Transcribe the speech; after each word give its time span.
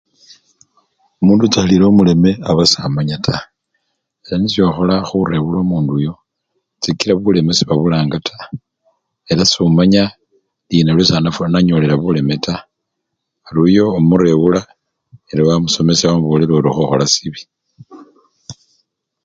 Omundu 1.19 1.43
ochakhilila 1.45 1.85
omulele 1.87 2.31
abasamanya 2.51 3.17
taa, 3.25 3.45
ela 4.23 4.35
nisyo 4.37 4.61
okhola 4.69 4.95
khurewula 5.07 5.57
omundu 5.61 5.91
oyo 5.99 6.13
sikila 6.83 7.13
buleme 7.17 7.51
sebabulanga 7.57 8.17
taa 8.27 8.45
ela 9.31 9.43
somanya 9.53 10.03
lina 10.69 10.91
lefwa! 10.97 11.17
lwesananyolela 11.25 11.95
buleme 12.01 12.35
taa, 12.45 12.65
ari 13.47 13.59
oyo 13.65 13.83
omurewula 13.97 14.61
ela 15.31 15.41
wamusomesya 15.47 16.05
wamubolela 16.11 16.53
ori 16.55 16.67
okhokhola 16.69 17.05
sibi. 17.13 17.41